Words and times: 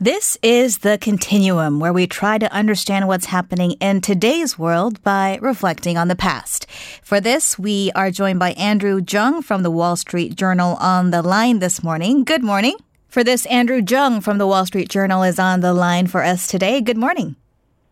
This 0.00 0.38
is 0.44 0.78
The 0.78 0.96
Continuum, 0.96 1.80
where 1.80 1.92
we 1.92 2.06
try 2.06 2.38
to 2.38 2.52
understand 2.52 3.08
what's 3.08 3.26
happening 3.26 3.72
in 3.80 4.00
today's 4.00 4.56
world 4.56 5.02
by 5.02 5.40
reflecting 5.42 5.98
on 5.98 6.06
the 6.06 6.14
past. 6.14 6.70
For 7.02 7.20
this, 7.20 7.58
we 7.58 7.90
are 7.96 8.12
joined 8.12 8.38
by 8.38 8.52
Andrew 8.52 9.02
Jung 9.04 9.42
from 9.42 9.64
the 9.64 9.72
Wall 9.72 9.96
Street 9.96 10.36
Journal 10.36 10.76
on 10.76 11.10
the 11.10 11.20
line 11.20 11.58
this 11.58 11.82
morning. 11.82 12.22
Good 12.22 12.44
morning. 12.44 12.76
For 13.08 13.24
this, 13.24 13.44
Andrew 13.46 13.82
Jung 13.84 14.20
from 14.20 14.38
the 14.38 14.46
Wall 14.46 14.64
Street 14.66 14.88
Journal 14.88 15.24
is 15.24 15.40
on 15.40 15.62
the 15.62 15.74
line 15.74 16.06
for 16.06 16.22
us 16.22 16.46
today. 16.46 16.80
Good 16.80 16.96
morning. 16.96 17.34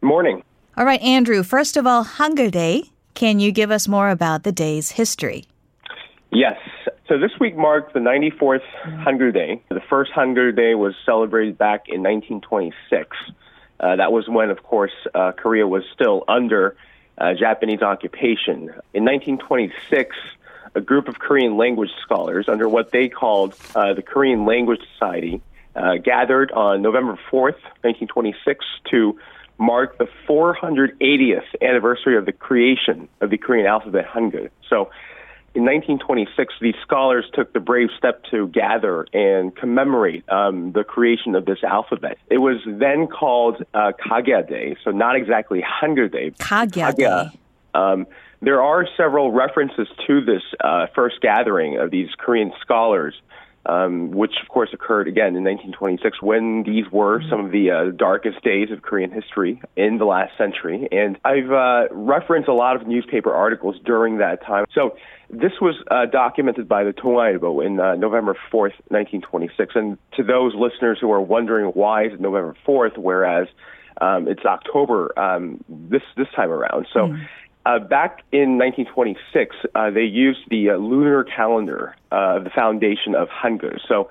Morning. 0.00 0.44
All 0.76 0.84
right, 0.84 1.02
Andrew, 1.02 1.42
first 1.42 1.76
of 1.76 1.88
all, 1.88 2.04
Hangul 2.04 2.52
Day. 2.52 2.84
Can 3.14 3.40
you 3.40 3.50
give 3.50 3.72
us 3.72 3.88
more 3.88 4.10
about 4.10 4.44
the 4.44 4.52
day's 4.52 4.92
history? 4.92 5.46
Yes. 6.30 6.56
So 7.08 7.18
this 7.18 7.30
week 7.38 7.56
marked 7.56 7.94
the 7.94 8.00
94th 8.00 8.64
Hangul 8.84 9.32
Day. 9.32 9.62
The 9.68 9.80
first 9.88 10.10
Hangul 10.10 10.54
Day 10.56 10.74
was 10.74 10.92
celebrated 11.04 11.56
back 11.56 11.88
in 11.88 12.02
1926. 12.02 13.16
Uh, 13.78 13.94
that 13.94 14.10
was 14.10 14.28
when, 14.28 14.50
of 14.50 14.64
course, 14.64 14.90
uh, 15.14 15.30
Korea 15.30 15.68
was 15.68 15.84
still 15.94 16.24
under 16.26 16.76
uh, 17.16 17.34
Japanese 17.34 17.80
occupation. 17.80 18.70
In 18.92 19.04
1926, 19.04 20.16
a 20.74 20.80
group 20.80 21.06
of 21.06 21.20
Korean 21.20 21.56
language 21.56 21.90
scholars, 22.02 22.48
under 22.48 22.68
what 22.68 22.90
they 22.90 23.08
called 23.08 23.54
uh, 23.76 23.94
the 23.94 24.02
Korean 24.02 24.44
Language 24.44 24.80
Society, 24.94 25.40
uh, 25.76 25.98
gathered 26.02 26.50
on 26.50 26.82
November 26.82 27.16
4th, 27.30 27.62
1926, 27.82 28.64
to 28.90 29.16
mark 29.58 29.96
the 29.98 30.08
480th 30.28 31.44
anniversary 31.62 32.16
of 32.16 32.26
the 32.26 32.32
creation 32.32 33.08
of 33.20 33.30
the 33.30 33.38
Korean 33.38 33.66
alphabet 33.66 34.06
Hangul. 34.12 34.50
So 34.68 34.90
in 35.56 35.64
1926, 35.64 36.52
these 36.60 36.74
scholars 36.82 37.24
took 37.32 37.54
the 37.54 37.60
brave 37.60 37.88
step 37.96 38.22
to 38.30 38.46
gather 38.48 39.06
and 39.14 39.56
commemorate 39.56 40.22
um, 40.28 40.72
the 40.72 40.84
creation 40.84 41.34
of 41.34 41.46
this 41.46 41.64
alphabet. 41.64 42.18
It 42.28 42.38
was 42.38 42.58
then 42.66 43.06
called 43.06 43.64
uh, 43.72 43.92
Kagya 43.98 44.46
Day, 44.46 44.76
so 44.84 44.90
not 44.90 45.16
exactly 45.16 45.62
Hangul 45.62 46.12
Day. 46.12 46.32
Kagya 46.32 46.94
Day. 46.94 47.38
Um, 47.72 48.06
there 48.42 48.60
are 48.60 48.86
several 48.98 49.32
references 49.32 49.88
to 50.06 50.20
this 50.22 50.42
uh, 50.62 50.88
first 50.94 51.22
gathering 51.22 51.78
of 51.78 51.90
these 51.90 52.10
Korean 52.18 52.52
scholars 52.60 53.14
um, 53.68 54.10
which 54.10 54.34
of 54.42 54.48
course 54.48 54.70
occurred 54.72 55.08
again 55.08 55.36
in 55.36 55.44
1926 55.44 56.22
when 56.22 56.62
these 56.64 56.84
were 56.90 57.22
some 57.28 57.44
of 57.44 57.52
the 57.52 57.70
uh, 57.70 57.90
darkest 57.96 58.42
days 58.42 58.70
of 58.70 58.82
Korean 58.82 59.10
history 59.10 59.60
in 59.76 59.98
the 59.98 60.04
last 60.04 60.36
century. 60.38 60.88
And 60.92 61.18
I've 61.24 61.50
uh, 61.50 61.88
referenced 61.90 62.48
a 62.48 62.54
lot 62.54 62.76
of 62.76 62.86
newspaper 62.86 63.32
articles 63.32 63.76
during 63.84 64.18
that 64.18 64.44
time. 64.44 64.64
So 64.72 64.96
this 65.30 65.52
was 65.60 65.74
uh, 65.90 66.06
documented 66.06 66.68
by 66.68 66.84
the 66.84 66.92
Dong-A 66.92 67.38
Ilbo 67.38 67.64
in 67.64 67.80
uh, 67.80 67.96
November 67.96 68.34
4th, 68.52 68.78
1926. 68.88 69.74
And 69.74 69.98
to 70.16 70.22
those 70.22 70.54
listeners 70.54 70.98
who 71.00 71.10
are 71.12 71.20
wondering 71.20 71.66
why 71.66 72.06
is 72.06 72.12
it 72.12 72.20
November 72.20 72.56
4th, 72.66 72.96
whereas 72.96 73.48
um, 74.00 74.28
it's 74.28 74.44
October 74.44 75.18
um, 75.18 75.64
this 75.68 76.02
this 76.16 76.28
time 76.36 76.50
around. 76.50 76.86
So 76.92 77.08
mm. 77.08 77.26
Uh, 77.66 77.80
back 77.80 78.22
in 78.30 78.58
1926, 78.58 79.56
uh, 79.74 79.90
they 79.90 80.02
used 80.02 80.38
the 80.50 80.70
uh, 80.70 80.76
lunar 80.76 81.24
calendar 81.24 81.96
of 82.12 82.42
uh, 82.42 82.44
the 82.44 82.50
foundation 82.50 83.16
of 83.16 83.26
Hangul. 83.26 83.80
So 83.88 84.08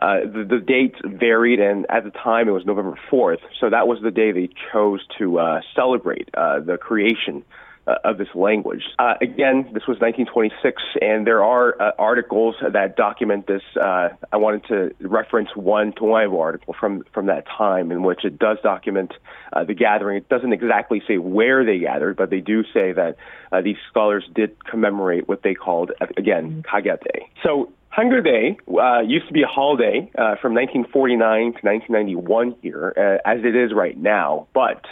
uh, 0.00 0.20
the, 0.20 0.46
the 0.48 0.60
dates 0.64 1.00
varied, 1.04 1.58
and 1.58 1.84
at 1.90 2.04
the 2.04 2.12
time 2.12 2.48
it 2.48 2.52
was 2.52 2.64
November 2.64 2.96
4th. 3.10 3.40
So 3.58 3.70
that 3.70 3.88
was 3.88 3.98
the 4.04 4.12
day 4.12 4.30
they 4.30 4.50
chose 4.72 5.00
to 5.18 5.40
uh, 5.40 5.62
celebrate 5.74 6.30
the 6.32 6.78
creation 6.80 7.42
uh, 7.86 7.96
of 8.04 8.18
this 8.18 8.28
language. 8.34 8.82
Uh, 8.98 9.14
again, 9.20 9.64
this 9.72 9.86
was 9.88 9.98
1926, 9.98 10.82
and 11.00 11.26
there 11.26 11.42
are 11.42 11.80
uh, 11.80 11.92
articles 11.98 12.54
that 12.72 12.96
document 12.96 13.46
this. 13.46 13.62
Uh, 13.76 14.10
I 14.30 14.36
wanted 14.36 14.64
to 14.66 14.94
reference 15.00 15.48
one 15.54 15.92
Dong-A 15.96 16.28
Ilbo 16.28 16.40
article 16.40 16.74
from 16.78 17.04
from 17.12 17.26
that 17.26 17.46
time, 17.46 17.90
in 17.90 18.02
which 18.02 18.24
it 18.24 18.38
does 18.38 18.58
document 18.62 19.12
uh, 19.52 19.64
the 19.64 19.74
gathering. 19.74 20.18
It 20.18 20.28
doesn't 20.28 20.52
exactly 20.52 21.02
say 21.06 21.18
where 21.18 21.64
they 21.64 21.78
gathered, 21.78 22.16
but 22.16 22.30
they 22.30 22.40
do 22.40 22.62
say 22.72 22.92
that 22.92 23.16
uh, 23.50 23.60
these 23.62 23.76
scholars 23.88 24.24
did 24.34 24.64
commemorate 24.64 25.28
what 25.28 25.42
they 25.42 25.54
called, 25.54 25.92
again, 26.16 26.62
Kagate. 26.62 27.28
So 27.42 27.72
Hangul 27.96 28.24
Day 28.24 28.56
uh, 28.68 29.00
used 29.00 29.26
to 29.26 29.34
be 29.34 29.42
a 29.42 29.46
holiday 29.46 30.10
uh, 30.16 30.36
from 30.40 30.54
1949 30.54 31.18
to 31.18 31.58
1991 31.60 32.56
here, 32.62 32.94
uh, 32.96 33.28
as 33.28 33.44
it 33.44 33.54
is 33.54 33.72
right 33.74 33.96
now. 33.96 34.46
But 34.54 34.84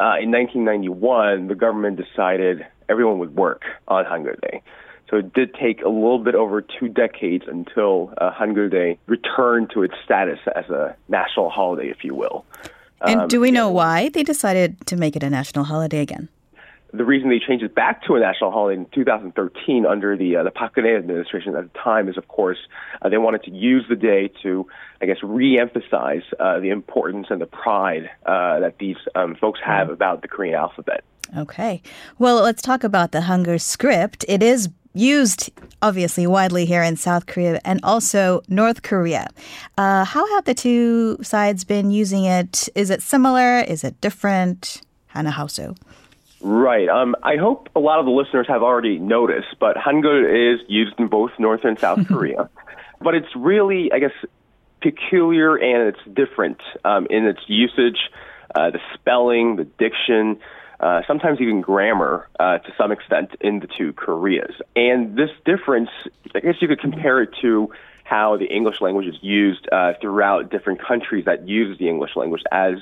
uh, 0.00 0.18
in 0.20 0.30
1991, 0.30 1.48
the 1.48 1.54
government 1.54 1.96
decided 1.96 2.66
everyone 2.88 3.18
would 3.18 3.36
work 3.36 3.62
on 3.88 4.04
Hangul 4.04 4.40
Day. 4.40 4.62
So 5.10 5.18
it 5.18 5.32
did 5.32 5.54
take 5.54 5.82
a 5.82 5.88
little 5.88 6.18
bit 6.18 6.34
over 6.34 6.60
two 6.62 6.88
decades 6.88 7.44
until 7.46 8.12
uh, 8.18 8.32
Hangul 8.32 8.70
Day 8.70 8.98
returned 9.06 9.70
to 9.74 9.82
its 9.82 9.94
status 10.04 10.38
as 10.56 10.68
a 10.70 10.96
national 11.08 11.50
holiday, 11.50 11.90
if 11.90 12.02
you 12.02 12.14
will. 12.14 12.44
And 13.02 13.22
um, 13.22 13.28
do 13.28 13.38
we 13.38 13.50
know 13.50 13.70
why 13.70 14.08
they 14.08 14.22
decided 14.22 14.84
to 14.86 14.96
make 14.96 15.14
it 15.14 15.22
a 15.22 15.30
national 15.30 15.64
holiday 15.64 16.00
again? 16.00 16.28
The 16.96 17.04
reason 17.04 17.28
they 17.28 17.40
changed 17.40 17.64
it 17.64 17.74
back 17.74 18.04
to 18.04 18.14
a 18.14 18.20
national 18.20 18.50
holiday 18.50 18.80
in 18.80 18.86
2013 18.94 19.86
under 19.86 20.16
the 20.16 20.36
uh, 20.36 20.42
the 20.42 20.50
Park 20.50 20.76
Geun-hye 20.76 20.96
administration 20.96 21.56
at 21.56 21.72
the 21.72 21.78
time 21.78 22.08
is, 22.08 22.16
of 22.16 22.28
course, 22.28 22.58
uh, 23.02 23.08
they 23.08 23.18
wanted 23.18 23.42
to 23.44 23.50
use 23.50 23.84
the 23.88 23.96
day 23.96 24.30
to, 24.42 24.66
I 25.02 25.06
guess, 25.06 25.16
re-emphasize 25.22 26.22
uh, 26.38 26.60
the 26.60 26.70
importance 26.70 27.26
and 27.30 27.40
the 27.40 27.46
pride 27.46 28.10
uh, 28.26 28.60
that 28.60 28.78
these 28.78 28.96
um, 29.14 29.34
folks 29.34 29.60
have 29.64 29.90
about 29.90 30.22
the 30.22 30.28
Korean 30.28 30.54
alphabet. 30.54 31.04
Okay, 31.36 31.82
well, 32.18 32.42
let's 32.42 32.62
talk 32.62 32.84
about 32.84 33.12
the 33.12 33.20
Hangul 33.20 33.60
script. 33.60 34.24
It 34.28 34.42
is 34.42 34.68
used 34.94 35.50
obviously 35.82 36.26
widely 36.26 36.64
here 36.64 36.82
in 36.82 36.96
South 36.96 37.26
Korea 37.26 37.60
and 37.64 37.80
also 37.82 38.42
North 38.48 38.82
Korea. 38.82 39.28
Uh, 39.76 40.04
how 40.04 40.24
have 40.36 40.44
the 40.44 40.54
two 40.54 41.18
sides 41.20 41.64
been 41.64 41.90
using 41.90 42.24
it? 42.24 42.68
Is 42.76 42.90
it 42.90 43.02
similar? 43.02 43.58
Is 43.60 43.82
it 43.82 44.00
different? 44.00 44.82
Hannah, 45.08 45.32
how 45.32 45.48
so? 45.48 45.74
Right. 46.46 46.90
Um, 46.90 47.16
I 47.22 47.36
hope 47.36 47.70
a 47.74 47.80
lot 47.80 48.00
of 48.00 48.04
the 48.04 48.10
listeners 48.10 48.46
have 48.48 48.62
already 48.62 48.98
noticed, 48.98 49.56
but 49.58 49.76
Hangul 49.76 50.54
is 50.54 50.60
used 50.68 50.92
in 50.98 51.08
both 51.08 51.30
North 51.38 51.64
and 51.64 51.78
South 51.78 52.06
Korea. 52.06 52.50
But 53.00 53.14
it's 53.14 53.34
really, 53.34 53.90
I 53.90 53.98
guess, 53.98 54.12
peculiar 54.82 55.56
and 55.56 55.88
it's 55.88 56.14
different 56.14 56.60
um, 56.84 57.06
in 57.08 57.24
its 57.24 57.40
usage, 57.46 57.96
uh, 58.54 58.68
the 58.68 58.78
spelling, 58.92 59.56
the 59.56 59.64
diction, 59.64 60.38
uh, 60.80 61.00
sometimes 61.06 61.40
even 61.40 61.62
grammar 61.62 62.28
uh, 62.38 62.58
to 62.58 62.74
some 62.76 62.92
extent 62.92 63.30
in 63.40 63.60
the 63.60 63.66
two 63.66 63.94
Koreas. 63.94 64.54
And 64.76 65.16
this 65.16 65.30
difference, 65.46 65.88
I 66.34 66.40
guess 66.40 66.56
you 66.60 66.68
could 66.68 66.80
compare 66.80 67.22
it 67.22 67.30
to 67.40 67.70
how 68.04 68.36
the 68.36 68.44
English 68.44 68.82
language 68.82 69.06
is 69.06 69.16
used 69.22 69.66
uh, 69.72 69.94
throughout 69.98 70.50
different 70.50 70.82
countries 70.86 71.24
that 71.24 71.48
use 71.48 71.78
the 71.78 71.88
English 71.88 72.16
language 72.16 72.42
as 72.52 72.74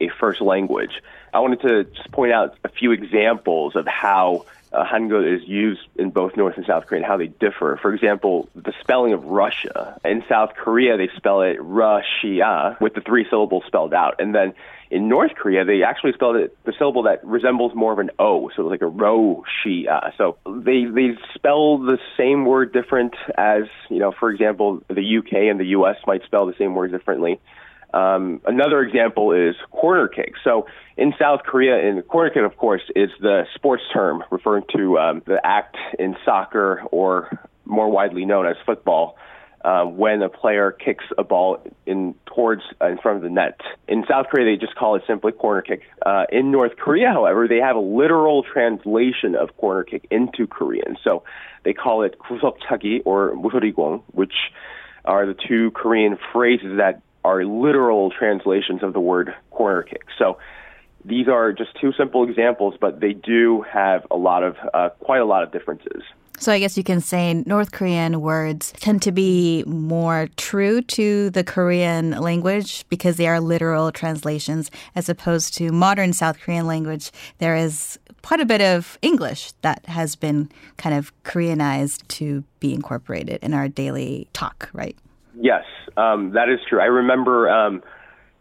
a 0.00 0.08
first 0.20 0.40
language. 0.40 1.02
I 1.32 1.40
wanted 1.40 1.60
to 1.62 1.84
just 1.84 2.10
point 2.12 2.32
out 2.32 2.56
a 2.64 2.68
few 2.68 2.92
examples 2.92 3.76
of 3.76 3.86
how 3.86 4.46
uh, 4.74 4.84
Hangul 4.84 5.36
is 5.36 5.46
used 5.48 5.82
in 5.96 6.10
both 6.10 6.36
North 6.36 6.56
and 6.56 6.66
South 6.66 6.86
Korea 6.86 7.02
and 7.02 7.06
how 7.06 7.16
they 7.16 7.28
differ. 7.28 7.78
For 7.80 7.94
example, 7.94 8.48
the 8.54 8.72
spelling 8.80 9.12
of 9.12 9.24
Russia. 9.24 10.00
In 10.04 10.24
South 10.28 10.54
Korea, 10.56 10.96
they 10.96 11.08
spell 11.16 11.42
it 11.42 11.58
Russia 11.60 12.76
with 12.80 12.94
the 12.94 13.00
three 13.00 13.26
syllables 13.30 13.62
spelled 13.66 13.94
out. 13.94 14.16
And 14.18 14.34
then 14.34 14.54
in 14.90 15.08
North 15.08 15.32
Korea, 15.36 15.64
they 15.64 15.82
actually 15.82 16.12
spelled 16.12 16.36
it 16.36 16.56
the 16.64 16.72
syllable 16.78 17.04
that 17.04 17.24
resembles 17.24 17.74
more 17.74 17.92
of 17.92 17.98
an 17.98 18.10
O, 18.18 18.50
so 18.54 18.62
like 18.62 18.82
a 18.82 18.86
ro 18.86 19.44
shia. 19.64 20.12
So 20.16 20.36
they 20.46 20.84
they 20.84 21.16
spell 21.34 21.78
the 21.78 21.98
same 22.16 22.44
word 22.44 22.72
different 22.72 23.14
as 23.36 23.64
you 23.88 23.98
know, 23.98 24.12
for 24.12 24.30
example, 24.30 24.82
the 24.88 25.18
UK 25.18 25.50
and 25.50 25.58
the 25.58 25.66
US 25.78 25.96
might 26.06 26.24
spell 26.24 26.46
the 26.46 26.54
same 26.58 26.74
word 26.74 26.92
differently. 26.92 27.40
Um, 27.93 28.41
another 28.45 28.81
example 28.81 29.31
is 29.31 29.55
corner 29.71 30.07
kick. 30.07 30.33
So 30.43 30.67
in 30.95 31.13
South 31.19 31.41
Korea, 31.43 31.79
in 31.79 32.01
corner 32.03 32.29
kick, 32.29 32.43
of 32.43 32.55
course, 32.57 32.83
is 32.95 33.09
the 33.19 33.45
sports 33.55 33.83
term 33.91 34.23
referring 34.29 34.63
to 34.75 34.99
um, 34.99 35.21
the 35.25 35.39
act 35.43 35.75
in 35.97 36.15
soccer 36.23 36.83
or 36.91 37.39
more 37.65 37.89
widely 37.89 38.25
known 38.25 38.45
as 38.45 38.55
football. 38.65 39.17
Uh, 39.61 39.83
when 39.83 40.21
a 40.21 40.29
player 40.29 40.71
kicks 40.71 41.03
a 41.17 41.23
ball 41.23 41.61
in 41.85 42.15
towards 42.33 42.61
uh, 42.81 42.87
in 42.87 42.97
front 42.97 43.17
of 43.17 43.23
the 43.23 43.29
net. 43.29 43.59
In 43.89 44.05
South 44.09 44.27
Korea, 44.31 44.45
they 44.45 44.57
just 44.57 44.73
call 44.75 44.95
it 44.95 45.03
simply 45.05 45.33
corner 45.33 45.61
kick. 45.61 45.81
Uh, 46.05 46.23
in 46.31 46.49
North 46.49 46.77
Korea, 46.77 47.09
however, 47.11 47.45
they 47.45 47.57
have 47.57 47.75
a 47.75 47.81
literal 47.81 48.41
translation 48.41 49.35
of 49.35 49.57
corner 49.57 49.83
kick 49.83 50.07
into 50.09 50.47
Korean. 50.47 50.95
So 51.03 51.23
they 51.65 51.73
call 51.73 52.03
it 52.03 52.15
구석차기 52.19 53.01
or 53.03 53.35
무소리공, 53.35 54.03
which 54.13 54.31
are 55.03 55.25
the 55.25 55.33
two 55.33 55.71
Korean 55.71 56.17
phrases 56.31 56.77
that 56.77 57.01
are 57.24 57.44
literal 57.44 58.10
translations 58.10 58.82
of 58.82 58.92
the 58.92 59.00
word 59.00 59.34
corner 59.50 59.82
kick. 59.82 60.04
So 60.18 60.38
these 61.04 61.28
are 61.28 61.52
just 61.52 61.70
two 61.80 61.92
simple 61.92 62.28
examples, 62.28 62.74
but 62.80 63.00
they 63.00 63.12
do 63.12 63.62
have 63.62 64.06
a 64.10 64.16
lot 64.16 64.42
of 64.42 64.56
uh, 64.72 64.90
quite 65.00 65.20
a 65.20 65.24
lot 65.24 65.42
of 65.42 65.52
differences. 65.52 66.02
So 66.38 66.50
I 66.52 66.58
guess 66.58 66.76
you 66.76 66.82
can 66.82 67.00
say 67.00 67.34
North 67.46 67.70
Korean 67.70 68.20
words 68.20 68.72
tend 68.72 69.02
to 69.02 69.12
be 69.12 69.62
more 69.66 70.28
true 70.36 70.82
to 70.82 71.30
the 71.30 71.44
Korean 71.44 72.10
language 72.10 72.84
because 72.88 73.16
they 73.16 73.28
are 73.28 73.40
literal 73.40 73.92
translations 73.92 74.70
as 74.96 75.08
opposed 75.08 75.54
to 75.54 75.70
modern 75.70 76.12
South 76.12 76.40
Korean 76.40 76.66
language. 76.66 77.12
There 77.38 77.54
is 77.54 77.98
quite 78.22 78.40
a 78.40 78.46
bit 78.46 78.60
of 78.60 78.98
English 79.00 79.52
that 79.62 79.86
has 79.86 80.16
been 80.16 80.50
kind 80.76 80.96
of 80.96 81.12
Koreanized 81.22 82.06
to 82.08 82.42
be 82.58 82.74
incorporated 82.74 83.38
in 83.42 83.54
our 83.54 83.68
daily 83.68 84.26
talk, 84.32 84.68
right? 84.72 84.96
Yes, 85.36 85.64
um, 85.96 86.32
that 86.32 86.48
is 86.48 86.60
true. 86.68 86.80
I 86.80 86.86
remember 86.86 87.48
um, 87.48 87.82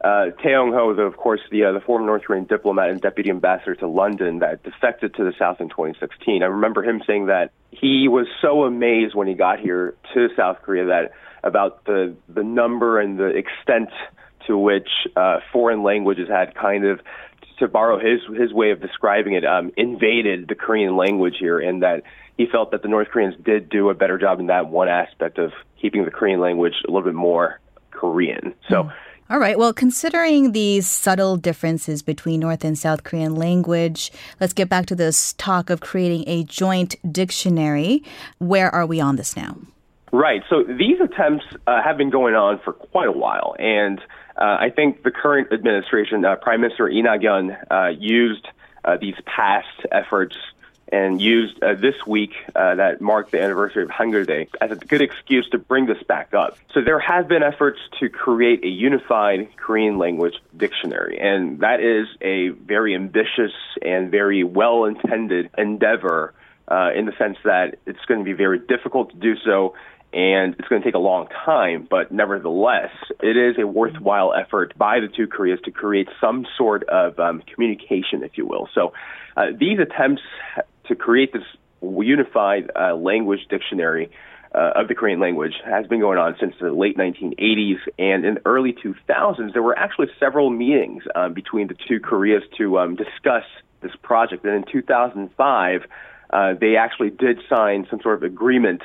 uh, 0.03 0.31
Thae 0.43 0.51
Yong-ho, 0.51 0.93
the, 0.93 1.03
of 1.03 1.17
course, 1.17 1.39
the 1.49 1.63
uh, 1.65 1.71
the 1.71 1.79
former 1.79 2.05
North 2.05 2.23
Korean 2.23 2.43
diplomat 2.45 2.89
and 2.89 3.01
deputy 3.01 3.29
ambassador 3.29 3.75
to 3.75 3.87
London 3.87 4.39
that 4.39 4.61
defected 4.63 5.15
to 5.15 5.23
the 5.23 5.33
South 5.39 5.61
in 5.61 5.69
2016. 5.69 6.43
I 6.43 6.47
remember 6.47 6.83
him 6.83 7.01
saying 7.07 7.27
that 7.27 7.51
he 7.71 8.07
was 8.07 8.27
so 8.41 8.63
amazed 8.63 9.15
when 9.15 9.27
he 9.27 9.33
got 9.33 9.59
here 9.59 9.95
to 10.13 10.27
South 10.35 10.57
Korea 10.61 10.85
that 10.85 11.11
about 11.43 11.85
the 11.85 12.15
the 12.27 12.43
number 12.43 12.99
and 12.99 13.17
the 13.17 13.27
extent 13.27 13.89
to 14.47 14.57
which 14.57 14.89
uh, 15.15 15.39
foreign 15.53 15.83
languages 15.83 16.27
had 16.27 16.53
kind 16.53 16.85
of 16.85 16.99
to 17.59 17.67
borrow 17.67 17.99
his 17.99 18.21
his 18.37 18.53
way 18.53 18.71
of 18.71 18.81
describing 18.81 19.33
it, 19.33 19.45
um, 19.45 19.71
invaded 19.77 20.47
the 20.47 20.55
Korean 20.55 20.95
language 20.95 21.35
here, 21.39 21.59
and 21.59 21.83
that 21.83 22.03
he 22.37 22.45
felt 22.45 22.71
that 22.71 22.81
the 22.81 22.87
North 22.87 23.09
Koreans 23.09 23.35
did 23.43 23.69
do 23.69 23.89
a 23.89 23.93
better 23.93 24.17
job 24.17 24.39
in 24.39 24.47
that 24.47 24.69
one 24.69 24.89
aspect 24.89 25.37
of 25.37 25.51
keeping 25.81 26.05
the 26.05 26.11
Korean 26.11 26.39
language 26.39 26.73
a 26.87 26.91
little 26.91 27.07
bit 27.07 27.15
more 27.15 27.59
Korean. 27.91 28.53
So. 28.69 28.83
Mm. 28.83 28.93
All 29.29 29.39
right. 29.39 29.57
Well, 29.57 29.73
considering 29.73 30.51
these 30.51 30.85
subtle 30.85 31.37
differences 31.37 32.03
between 32.03 32.41
North 32.41 32.63
and 32.63 32.77
South 32.77 33.03
Korean 33.03 33.35
language, 33.35 34.11
let's 34.39 34.53
get 34.53 34.67
back 34.67 34.85
to 34.87 34.95
this 34.95 35.33
talk 35.33 35.69
of 35.69 35.79
creating 35.79 36.25
a 36.27 36.43
joint 36.43 36.95
dictionary. 37.09 38.03
Where 38.39 38.69
are 38.75 38.85
we 38.85 38.99
on 38.99 39.15
this 39.15 39.35
now? 39.35 39.57
Right. 40.11 40.43
So 40.49 40.63
these 40.63 40.99
attempts 41.01 41.45
uh, 41.65 41.81
have 41.81 41.97
been 41.97 42.11
going 42.11 42.35
on 42.35 42.59
for 42.63 42.73
quite 42.73 43.07
a 43.07 43.11
while, 43.11 43.55
and 43.57 43.99
uh, 44.35 44.57
I 44.59 44.69
think 44.69 45.03
the 45.03 45.11
current 45.11 45.51
administration, 45.51 46.25
uh, 46.25 46.35
Prime 46.35 46.61
Minister 46.61 46.89
Nak-yon, 46.89 47.57
uh, 47.69 47.91
used 47.97 48.47
uh, 48.83 48.97
these 48.97 49.15
past 49.25 49.67
efforts 49.91 50.35
and 50.91 51.21
used 51.21 51.61
uh, 51.63 51.73
this 51.73 51.95
week 52.05 52.33
uh, 52.55 52.75
that 52.75 53.01
marked 53.01 53.31
the 53.31 53.41
anniversary 53.41 53.83
of 53.83 53.89
Hangul 53.89 54.27
Day 54.27 54.47
as 54.61 54.71
a 54.71 54.75
good 54.75 55.01
excuse 55.01 55.47
to 55.49 55.57
bring 55.57 55.85
this 55.85 56.01
back 56.03 56.33
up. 56.33 56.57
So 56.73 56.81
there 56.81 56.99
have 56.99 57.27
been 57.27 57.41
efforts 57.41 57.79
to 57.99 58.09
create 58.09 58.63
a 58.63 58.67
unified 58.67 59.55
Korean 59.55 59.97
language 59.97 60.35
dictionary, 60.55 61.19
and 61.19 61.59
that 61.59 61.79
is 61.79 62.07
a 62.21 62.49
very 62.49 62.95
ambitious 62.95 63.53
and 63.81 64.11
very 64.11 64.43
well 64.43 64.85
intended 64.85 65.49
endeavor. 65.57 66.33
In 66.95 67.05
the 67.05 67.13
sense 67.19 67.37
that 67.43 67.77
it's 67.85 68.03
going 68.07 68.19
to 68.19 68.23
be 68.23 68.33
very 68.33 68.57
difficult 68.57 69.11
to 69.11 69.15
do 69.15 69.35
so 69.45 69.75
and 70.13 70.55
it's 70.59 70.67
going 70.67 70.81
to 70.81 70.87
take 70.87 70.95
a 70.95 70.99
long 70.99 71.27
time, 71.45 71.87
but 71.89 72.11
nevertheless, 72.11 72.91
it 73.21 73.35
is 73.35 73.55
a 73.59 73.65
worthwhile 73.65 74.33
effort 74.33 74.77
by 74.77 74.99
the 74.99 75.07
two 75.07 75.27
Koreas 75.27 75.59
to 75.65 75.71
create 75.71 76.07
some 76.21 76.45
sort 76.57 76.83
of 76.83 77.19
um, 77.19 77.41
communication, 77.53 78.23
if 78.23 78.37
you 78.37 78.45
will. 78.45 78.69
So 78.73 78.93
uh, 79.35 79.47
these 79.59 79.79
attempts 79.79 80.21
to 80.87 80.95
create 80.95 81.33
this 81.33 81.43
unified 81.81 82.69
uh, 82.79 82.95
language 82.95 83.41
dictionary 83.49 84.11
uh, 84.53 84.71
of 84.75 84.87
the 84.87 84.95
Korean 84.95 85.19
language 85.19 85.53
has 85.65 85.87
been 85.87 85.99
going 85.99 86.19
on 86.19 86.35
since 86.39 86.53
the 86.61 86.71
late 86.71 86.97
1980s. 86.97 87.79
And 87.97 88.23
in 88.23 88.35
the 88.35 88.41
early 88.45 88.73
2000s, 88.73 89.53
there 89.53 89.63
were 89.63 89.77
actually 89.77 90.07
several 90.19 90.49
meetings 90.49 91.03
um, 91.15 91.33
between 91.33 91.67
the 91.67 91.75
two 91.87 91.99
Koreas 91.99 92.43
to 92.57 92.77
um, 92.77 92.95
discuss 92.95 93.45
this 93.81 93.91
project. 94.03 94.45
And 94.45 94.53
in 94.53 94.71
2005, 94.71 95.81
uh, 96.33 96.55
they 96.59 96.75
actually 96.75 97.11
did 97.11 97.39
sign 97.47 97.85
some 97.91 98.01
sort 98.01 98.15
of 98.15 98.23
agreement 98.23 98.81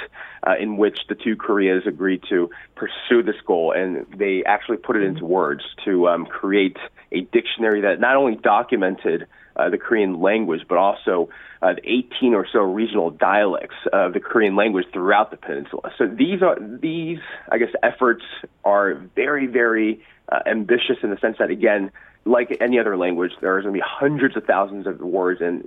uh, 0.46 0.54
in 0.60 0.76
which 0.76 0.98
the 1.08 1.14
two 1.14 1.34
Koreas 1.34 1.84
agreed 1.86 2.22
to 2.28 2.50
pursue 2.76 3.22
this 3.22 3.40
goal, 3.46 3.72
and 3.72 4.06
they 4.16 4.44
actually 4.44 4.76
put 4.76 4.96
it 4.96 5.02
into 5.02 5.24
words 5.24 5.62
to 5.86 6.08
um, 6.08 6.26
create 6.26 6.76
a 7.10 7.22
dictionary 7.22 7.80
that 7.80 8.00
not 8.00 8.16
only 8.16 8.36
documented 8.36 9.26
uh, 9.56 9.70
the 9.70 9.78
Korean 9.78 10.20
language, 10.20 10.60
but 10.68 10.76
also 10.76 11.30
uh, 11.62 11.72
the 11.72 11.90
18 11.90 12.34
or 12.34 12.46
so 12.52 12.60
regional 12.60 13.10
dialects 13.10 13.76
of 13.94 14.12
the 14.12 14.20
Korean 14.20 14.54
language 14.54 14.84
throughout 14.92 15.30
the 15.30 15.38
peninsula. 15.38 15.90
So 15.96 16.06
these 16.06 16.42
are 16.42 16.58
these, 16.60 17.18
I 17.50 17.56
guess, 17.56 17.70
efforts 17.82 18.24
are 18.62 18.94
very, 19.16 19.46
very 19.46 20.04
uh, 20.30 20.40
ambitious 20.46 20.98
in 21.02 21.08
the 21.10 21.18
sense 21.18 21.38
that, 21.38 21.50
again, 21.50 21.90
like 22.26 22.58
any 22.60 22.78
other 22.78 22.98
language, 22.98 23.32
there 23.40 23.56
are 23.56 23.62
going 23.62 23.72
to 23.72 23.78
be 23.78 23.84
hundreds 23.84 24.36
of 24.36 24.44
thousands 24.44 24.86
of 24.86 25.00
words, 25.00 25.40
and 25.40 25.66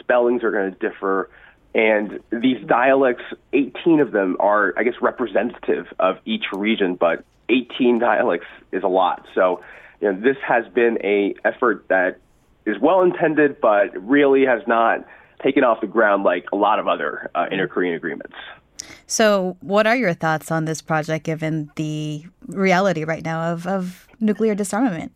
spellings 0.00 0.42
are 0.42 0.50
going 0.50 0.72
to 0.72 0.78
differ. 0.78 1.30
And 1.74 2.20
these 2.30 2.64
dialects, 2.66 3.24
18 3.52 4.00
of 4.00 4.12
them 4.12 4.36
are, 4.40 4.74
I 4.78 4.82
guess, 4.82 4.94
representative 5.02 5.86
of 5.98 6.16
each 6.24 6.44
region, 6.52 6.94
but 6.94 7.24
18 7.48 7.98
dialects 7.98 8.46
is 8.72 8.82
a 8.82 8.88
lot. 8.88 9.26
So, 9.34 9.62
you 10.00 10.12
know, 10.12 10.20
this 10.20 10.36
has 10.46 10.66
been 10.72 10.98
a 11.04 11.34
effort 11.44 11.86
that 11.88 12.18
is 12.64 12.76
well 12.80 13.02
intended, 13.02 13.60
but 13.60 13.90
really 14.06 14.44
has 14.46 14.62
not 14.66 15.06
taken 15.42 15.64
off 15.64 15.80
the 15.80 15.86
ground 15.86 16.24
like 16.24 16.46
a 16.52 16.56
lot 16.56 16.78
of 16.78 16.88
other 16.88 17.30
uh, 17.34 17.46
inter-Korean 17.50 17.94
agreements. 17.94 18.34
So, 19.06 19.56
what 19.60 19.86
are 19.86 19.96
your 19.96 20.14
thoughts 20.14 20.50
on 20.50 20.64
this 20.64 20.82
project, 20.82 21.24
given 21.24 21.70
the 21.76 22.24
reality 22.48 23.04
right 23.04 23.24
now 23.24 23.52
of, 23.52 23.66
of 23.66 24.08
nuclear 24.18 24.54
disarmament? 24.54 25.12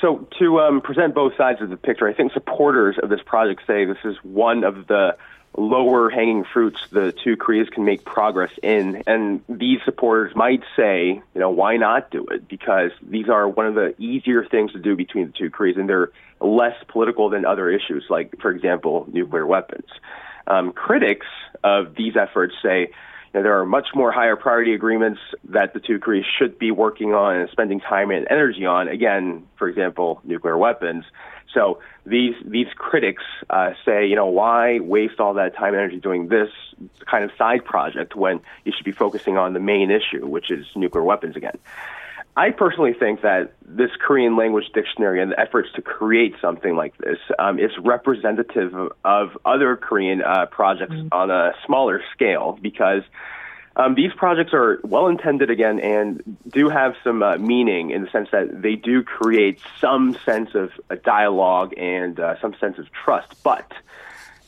So, 0.00 0.26
to 0.38 0.60
um, 0.60 0.80
present 0.80 1.14
both 1.14 1.36
sides 1.36 1.60
of 1.60 1.68
the 1.68 1.76
picture, 1.76 2.08
I 2.08 2.14
think 2.14 2.32
supporters 2.32 2.96
of 3.02 3.10
this 3.10 3.20
project 3.24 3.62
say 3.66 3.84
this 3.84 3.98
is 4.04 4.16
one 4.22 4.64
of 4.64 4.86
the 4.86 5.16
lower 5.56 6.10
hanging 6.10 6.44
fruits 6.44 6.80
the 6.90 7.12
two 7.12 7.36
Koreas 7.36 7.68
can 7.68 7.84
make 7.84 8.04
progress 8.04 8.52
in. 8.62 9.02
And 9.06 9.42
these 9.48 9.80
supporters 9.84 10.34
might 10.34 10.62
say, 10.76 11.20
you 11.34 11.40
know, 11.40 11.50
why 11.50 11.76
not 11.76 12.10
do 12.10 12.26
it? 12.30 12.48
Because 12.48 12.92
these 13.02 13.28
are 13.28 13.48
one 13.48 13.66
of 13.66 13.74
the 13.74 13.94
easier 14.00 14.44
things 14.44 14.72
to 14.72 14.78
do 14.78 14.94
between 14.96 15.26
the 15.26 15.32
two 15.32 15.50
Koreas, 15.50 15.76
and 15.76 15.88
they're 15.88 16.10
less 16.40 16.76
political 16.88 17.28
than 17.30 17.44
other 17.44 17.68
issues, 17.68 18.04
like, 18.08 18.40
for 18.40 18.50
example, 18.50 19.06
nuclear 19.12 19.46
weapons. 19.46 19.88
Um, 20.46 20.72
critics 20.72 21.26
of 21.62 21.94
these 21.94 22.16
efforts 22.16 22.54
say, 22.62 22.92
there 23.32 23.58
are 23.60 23.64
much 23.64 23.88
more 23.94 24.10
higher 24.10 24.36
priority 24.36 24.74
agreements 24.74 25.20
that 25.44 25.72
the 25.72 25.80
two 25.80 25.98
Koreas 25.98 26.26
should 26.38 26.58
be 26.58 26.70
working 26.70 27.14
on 27.14 27.36
and 27.36 27.48
spending 27.50 27.80
time 27.80 28.10
and 28.10 28.26
energy 28.30 28.66
on. 28.66 28.88
Again, 28.88 29.46
for 29.56 29.68
example, 29.68 30.20
nuclear 30.24 30.58
weapons. 30.58 31.04
So 31.54 31.80
these 32.06 32.34
these 32.44 32.68
critics 32.76 33.22
uh, 33.48 33.72
say, 33.84 34.06
you 34.06 34.16
know, 34.16 34.26
why 34.26 34.80
waste 34.80 35.20
all 35.20 35.34
that 35.34 35.54
time 35.54 35.74
and 35.74 35.82
energy 35.82 35.98
doing 35.98 36.28
this 36.28 36.50
kind 37.06 37.24
of 37.24 37.30
side 37.36 37.64
project 37.64 38.14
when 38.14 38.40
you 38.64 38.72
should 38.76 38.84
be 38.84 38.92
focusing 38.92 39.36
on 39.36 39.52
the 39.52 39.60
main 39.60 39.90
issue, 39.90 40.26
which 40.26 40.50
is 40.50 40.66
nuclear 40.74 41.04
weapons 41.04 41.36
again. 41.36 41.58
I 42.36 42.50
personally 42.50 42.94
think 42.94 43.22
that 43.22 43.54
this 43.64 43.90
Korean 44.00 44.36
language 44.36 44.70
dictionary 44.72 45.20
and 45.20 45.32
the 45.32 45.40
efforts 45.40 45.68
to 45.74 45.82
create 45.82 46.34
something 46.40 46.76
like 46.76 46.96
this 46.98 47.18
um, 47.38 47.58
is 47.58 47.70
representative 47.78 48.74
of, 48.74 48.92
of 49.04 49.38
other 49.44 49.76
Korean 49.76 50.22
uh, 50.22 50.46
projects 50.46 50.94
mm-hmm. 50.94 51.08
on 51.12 51.30
a 51.30 51.52
smaller 51.66 52.02
scale 52.14 52.58
because 52.60 53.02
um, 53.76 53.94
these 53.94 54.12
projects 54.12 54.52
are 54.52 54.80
well 54.84 55.08
intended 55.08 55.50
again 55.50 55.80
and 55.80 56.38
do 56.48 56.68
have 56.68 56.94
some 57.02 57.22
uh, 57.22 57.36
meaning 57.38 57.90
in 57.90 58.02
the 58.02 58.10
sense 58.10 58.28
that 58.32 58.62
they 58.62 58.76
do 58.76 59.02
create 59.02 59.60
some 59.80 60.16
sense 60.24 60.54
of 60.54 60.72
a 60.88 60.96
dialogue 60.96 61.74
and 61.76 62.18
uh, 62.20 62.40
some 62.40 62.54
sense 62.60 62.78
of 62.78 62.90
trust. 62.92 63.42
But, 63.42 63.72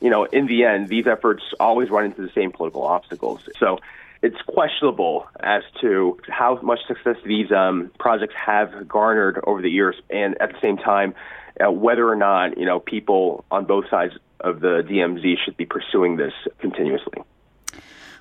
you 0.00 0.10
know, 0.10 0.24
in 0.24 0.46
the 0.46 0.64
end, 0.64 0.88
these 0.88 1.06
efforts 1.06 1.42
always 1.58 1.88
run 1.90 2.04
into 2.04 2.22
the 2.22 2.30
same 2.32 2.52
political 2.52 2.82
obstacles. 2.82 3.48
So, 3.58 3.78
it's 4.22 4.40
questionable 4.46 5.26
as 5.40 5.62
to 5.80 6.18
how 6.28 6.60
much 6.62 6.78
success 6.86 7.16
these 7.26 7.50
um, 7.50 7.90
projects 7.98 8.34
have 8.34 8.88
garnered 8.88 9.40
over 9.44 9.60
the 9.60 9.70
years, 9.70 9.96
and 10.10 10.40
at 10.40 10.52
the 10.52 10.58
same 10.62 10.76
time, 10.76 11.14
uh, 11.60 11.70
whether 11.70 12.08
or 12.08 12.16
not 12.16 12.56
you 12.56 12.64
know 12.64 12.80
people 12.80 13.44
on 13.50 13.64
both 13.64 13.84
sides 13.90 14.14
of 14.40 14.60
the 14.60 14.82
DMZ 14.88 15.34
should 15.44 15.56
be 15.56 15.66
pursuing 15.66 16.16
this 16.16 16.32
continuously. 16.58 17.22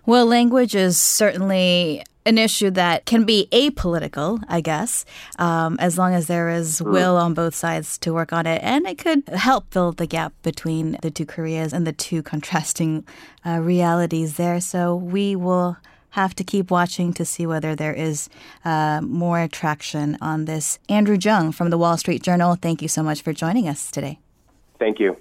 Well, 0.05 0.25
language 0.25 0.73
is 0.73 0.99
certainly 0.99 2.03
an 2.25 2.37
issue 2.37 2.69
that 2.71 3.05
can 3.05 3.23
be 3.23 3.47
apolitical, 3.51 4.43
I 4.47 4.61
guess, 4.61 5.05
um, 5.39 5.77
as 5.79 5.97
long 5.97 6.13
as 6.13 6.27
there 6.27 6.49
is 6.49 6.79
hmm. 6.79 6.91
will 6.91 7.17
on 7.17 7.33
both 7.33 7.55
sides 7.55 7.97
to 7.99 8.13
work 8.13 8.33
on 8.33 8.45
it. 8.45 8.61
And 8.63 8.87
it 8.87 8.97
could 8.97 9.27
help 9.29 9.71
fill 9.71 9.91
the 9.91 10.07
gap 10.07 10.33
between 10.43 10.97
the 11.01 11.11
two 11.11 11.25
Koreas 11.25 11.73
and 11.73 11.85
the 11.85 11.93
two 11.93 12.23
contrasting 12.31 13.05
uh, 13.45 13.59
realities 13.59 14.37
there. 14.37 14.59
So 14.61 14.95
we 14.95 15.35
will 15.35 15.77
have 16.11 16.35
to 16.35 16.43
keep 16.43 16.71
watching 16.71 17.13
to 17.13 17.25
see 17.25 17.45
whether 17.45 17.75
there 17.75 17.93
is 17.93 18.29
uh, 18.63 19.01
more 19.01 19.47
traction 19.47 20.17
on 20.21 20.45
this. 20.45 20.79
Andrew 20.89 21.17
Jung 21.19 21.51
from 21.51 21.69
the 21.69 21.77
Wall 21.77 21.97
Street 21.97 22.23
Journal, 22.23 22.55
thank 22.55 22.81
you 22.81 22.87
so 22.87 23.03
much 23.03 23.21
for 23.21 23.33
joining 23.33 23.67
us 23.67 23.91
today. 23.91 24.19
Thank 24.79 24.99
you. 24.99 25.17